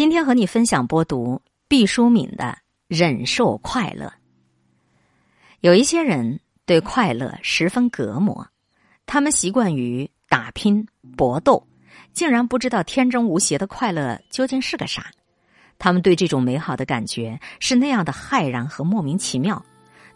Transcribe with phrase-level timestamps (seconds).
[0.00, 2.44] 今天和你分享播读毕淑敏的
[2.88, 4.06] 《忍受快乐》。
[5.60, 8.48] 有一些人对快乐十分隔膜，
[9.04, 11.68] 他们习惯于打拼搏斗，
[12.14, 15.10] 竟然不知道天真无邪的快乐究竟是个啥。
[15.78, 19.62] 他们对这种美好的感觉是那样的骇然和莫名其妙。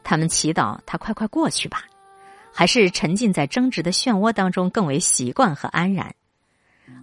[0.03, 1.85] 他们祈祷它快快过去吧，
[2.55, 6.15] 还是沉浸在争执的漩涡当中更为习惯和安然？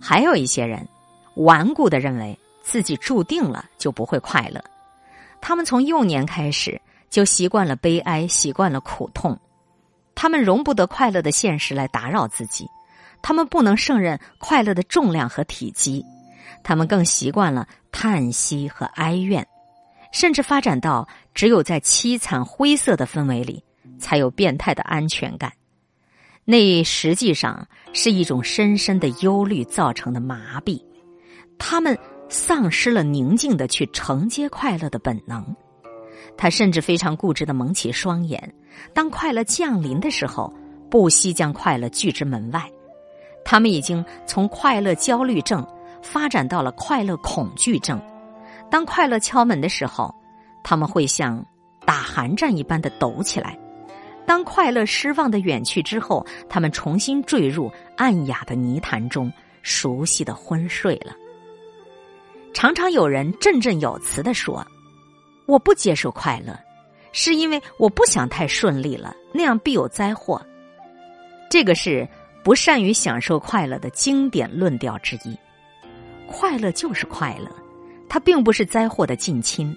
[0.02, 0.88] 还有一些人
[1.36, 2.36] 顽固的认为
[2.72, 4.64] 自己注定了就不会快乐，
[5.42, 6.80] 他们从幼年开始
[7.10, 9.38] 就习惯了悲哀，习惯了苦痛，
[10.16, 12.66] 他们容不得快乐的现实来打扰自己，
[13.22, 16.02] 他们不能胜任快乐的重量和体积，
[16.64, 19.46] 他们更习惯了叹息和哀怨。
[20.14, 23.62] 甚至发展到只有在凄惨灰色的氛围里，
[24.00, 25.52] 才有变态的安全感。
[26.46, 30.82] 那实际上是一种深深的忧虑造成的麻痹。
[31.58, 31.96] 他们
[32.32, 35.46] 丧失了宁静的去承接快乐的本能。
[36.38, 38.56] 他甚至非常固执的蒙起双眼，
[38.94, 40.52] 当快乐降临的时候，
[40.90, 42.64] 不惜将快乐拒之门外。
[43.44, 45.66] 他们已经从快乐焦虑症
[46.02, 48.02] 发展到了快乐恐惧症。
[48.70, 50.16] 当快乐敲门的时候，
[50.64, 51.46] 他们会像
[51.86, 53.50] 打寒战一般的抖起来；
[54.26, 59.30] 当快乐失望的远去之后，他们重新坠入暗哑的泥潭中，
[59.64, 61.14] 熟悉的昏睡了。
[62.54, 64.66] 常常有人振振有词的说
[65.48, 66.58] ：“我不接受快乐，
[67.12, 70.42] 是因为我不想太顺利了，那样必有灾祸。”
[71.50, 72.08] 这个是
[72.44, 75.38] 不善于享受快乐的经典论调之一。
[76.28, 77.50] 快乐就是快乐。
[78.08, 79.74] 它并不是灾祸的近亲，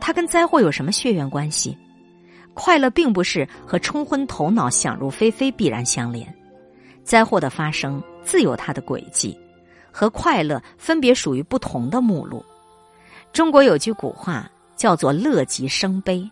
[0.00, 1.76] 它跟灾祸有什么血缘关系？
[2.54, 6.26] 快乐并不是和冲昏头脑、想入非非必然相连，
[7.04, 9.38] 灾祸的发生自有它的轨迹，
[9.96, 12.44] 和快乐分别属于不同的目录。
[13.32, 16.30] 中国有句古话叫做“乐极生悲”，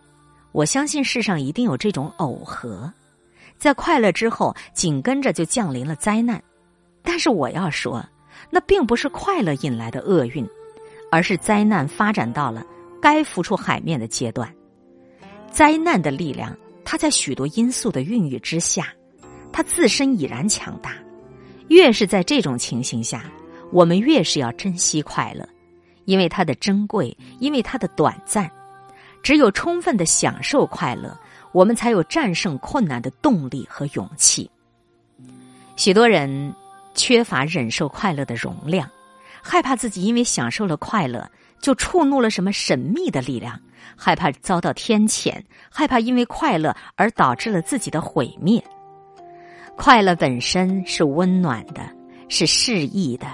[0.53, 2.93] 我相信世上一定有这种耦合，
[3.57, 6.39] 在快乐之后紧跟着就降临了灾难，
[7.01, 8.05] 但是我要说，
[8.51, 10.47] 那并不是快乐引来的厄运。
[11.11, 12.65] 而是灾难发展到了
[13.01, 14.53] 该浮出海面的阶段，
[15.49, 16.53] 灾难的力量，
[16.83, 18.87] 它在许多因素的孕育之下，
[19.51, 20.97] 它自身已然强大。
[21.69, 23.23] 越是在这种情形下，
[23.71, 25.47] 我们越是要珍惜快乐，
[26.05, 28.49] 因为它的珍贵，因为它的短暂。
[29.21, 31.17] 只有充分的享受快乐，
[31.51, 34.49] 我们才有战胜困难的动力和勇气。
[35.75, 36.53] 许多人
[36.93, 38.89] 缺乏忍受快乐的容量。
[39.47, 41.29] 害怕自己因为享受了快乐，
[41.61, 43.53] 就触怒了什么神秘的力量；
[43.95, 45.39] 害怕遭到天谴；
[45.69, 48.63] 害怕因为快乐而导致了自己的毁灭。
[49.75, 51.87] 快乐本身是温暖的，
[52.27, 53.27] 是适意的，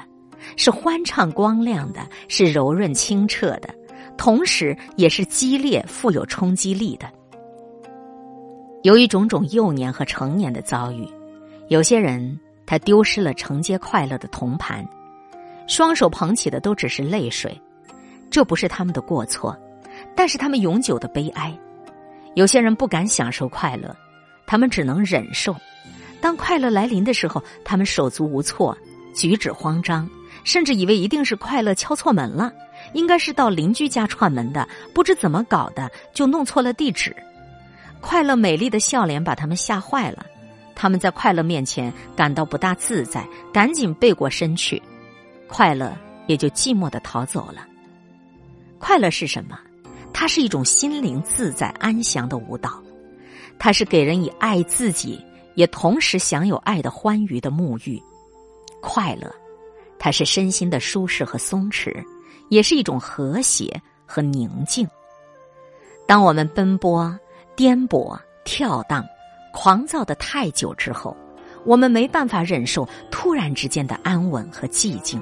[0.58, 3.74] 是欢畅光亮的，是柔润清澈的，
[4.18, 7.12] 同时也是激烈富有冲击力的。
[8.84, 11.08] 由于种种幼年和成年的遭遇，
[11.68, 14.86] 有些人他丢失了承接快乐的铜盘。
[15.68, 17.56] 双手捧起的都只是泪水，
[18.30, 19.58] 这不是他们的过错，
[20.16, 21.58] 但是他们永久的悲哀。
[22.34, 23.96] 有些人不敢享受快乐，
[24.46, 25.56] 他们只能忍受。
[26.20, 28.78] 当快乐来临的时候，他们手足无措，
[29.14, 30.10] 举止慌张，
[30.44, 32.52] 甚至以为一定是快乐敲错门了，
[32.94, 37.16] 应该是到邻居家串门的，不知怎么搞的就弄错了地址。
[38.00, 40.26] 快乐美丽的笑脸把他们吓坏了，
[40.76, 44.82] 他们在快乐面前感到不大自在，赶紧背过身去。
[45.48, 45.96] 快乐
[46.28, 47.68] 也就寂寞的逃走了。
[48.80, 49.60] 快乐是什么？
[50.14, 52.82] 它是一种心灵自在安详的舞蹈，
[53.60, 55.24] 它是给人以爱自己，
[55.56, 58.02] 也同时享有爱的欢愉的沐浴。
[58.82, 59.32] 快乐，
[60.04, 62.04] 它是身心的舒适和松弛，
[62.50, 64.88] 也是一种和谐和宁静。
[66.08, 67.16] 当我们奔波、
[67.56, 69.06] 颠簸、跳荡、
[69.54, 71.16] 狂躁的太久之后，
[71.66, 75.22] 我们没办法忍受突然之间的安稳和寂静。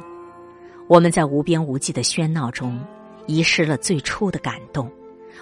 [0.87, 2.79] 我们在无边无际的喧闹中，
[3.27, 4.89] 遗失了最初的感动。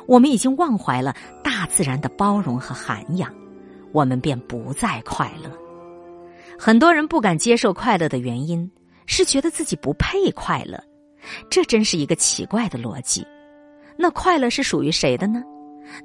[0.08, 3.32] 我们已经忘怀了大自然的包容和涵养，
[3.92, 5.52] 我们便不再快乐。
[6.58, 8.70] 很多人不敢接受快乐的原因，
[9.08, 10.80] 是觉得自己不配快乐。
[11.50, 13.26] 这真是一个奇怪的逻辑。
[13.98, 15.42] 那快乐是属于谁的呢？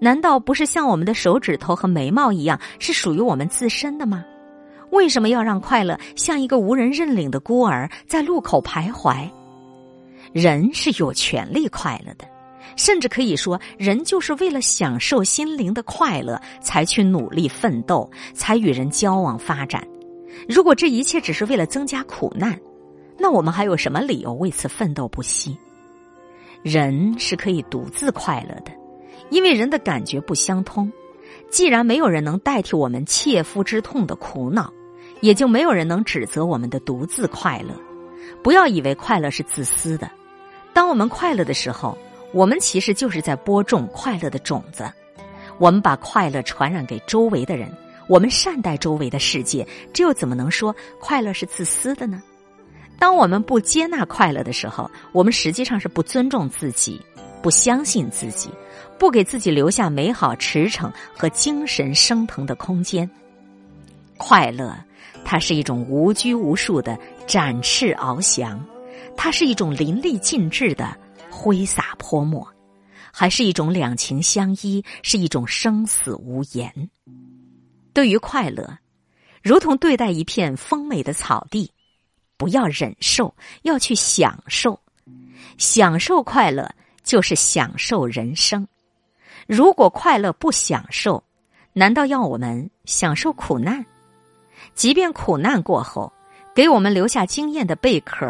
[0.01, 4.25] 难道不是像我们的手指头和眉毛一样，是属于我们自身的吗？
[4.91, 9.29] 为什么要让快乐像一个无人认领的孤儿在路口徘徊？
[10.33, 12.25] 人是有权利快乐的，
[12.77, 19.87] 甚至可以说，人就是为了享受心灵的快乐才去努力奋斗，才与人交往发展。
[20.49, 22.59] 如果这一切只是为了增加苦难，
[23.23, 25.57] 那我们还有什么理由为此奋斗不息？
[26.61, 28.73] 人是可以独自快乐的，
[29.31, 30.91] 因为人的感觉不相通。
[31.49, 34.73] 既然没有人能代替我们切肤之痛的苦恼，
[35.21, 37.73] 也就没有人能指责我们的独自快乐。
[38.43, 40.11] 不要以为快乐是自私的。
[40.73, 41.97] 当我们快乐的时候，
[42.33, 44.91] 我们其实就是在播种快乐的种子。
[45.59, 47.71] 我们把快乐传染给周围的人，
[48.09, 52.21] 我们善待周围的世界，这又怎么能说快乐是自私的呢？
[52.99, 57.01] 当我们不接纳快乐的时候，我们实际上是不尊重自己，
[57.43, 58.49] 不相信自己，
[58.99, 63.09] 不给自己留下美好驰骋和精神升腾的空间。
[64.17, 64.77] 快乐，
[65.25, 66.97] 它是一种无拘无束的
[67.27, 68.65] 展翅翱翔，
[69.17, 70.97] 它是一种淋漓尽致的
[71.31, 72.47] 挥洒泼墨。
[73.15, 76.89] 还是一种两情相依，是一种生死无言。
[77.93, 78.79] 对于快乐，
[79.43, 81.71] 如同对待一片丰美的草地，
[82.37, 84.79] 不要忍受，要去享受。
[85.59, 86.69] 享受快乐，
[87.03, 88.67] 就是享受人生。
[89.47, 91.23] 如果快乐不享受，
[91.73, 93.85] 难道要我们享受苦难？
[94.75, 96.13] 即便苦难过后，
[96.55, 98.27] 给我们留下经验的贝壳，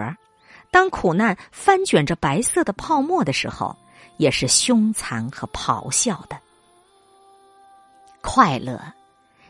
[0.71, 3.77] 当苦难翻卷着白色的泡沫的时候。
[4.19, 6.39] 也是凶残和咆哮的。
[8.21, 8.81] 快乐，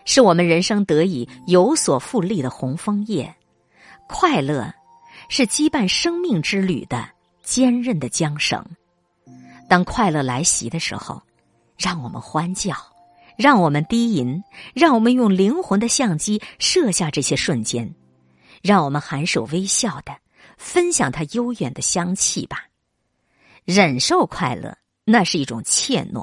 [0.06, 3.26] 是我们人生得以有所复利的红枫叶；
[4.14, 4.72] 快乐，
[5.30, 7.08] 是羁绊生命之旅的
[7.42, 8.62] 坚韧的缰绳。
[9.70, 11.20] 当快乐来袭的时候，
[11.78, 12.76] 让我们欢叫，
[13.38, 14.44] 让我们低吟，
[14.74, 17.92] 让我们用灵魂的相机摄下这些瞬间，
[18.60, 20.14] 让我们含首微笑的
[20.58, 22.66] 分享它悠远的香气吧。
[23.64, 24.76] 忍受快乐，
[25.06, 26.22] 那是一种怯懦；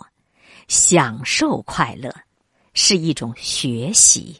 [0.68, 2.14] 享受快乐，
[2.76, 4.40] 是一种学习。